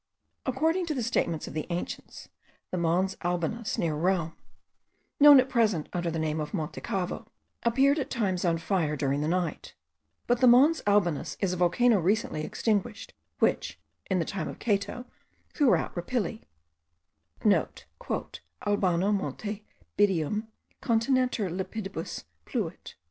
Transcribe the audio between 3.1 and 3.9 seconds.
Albanus,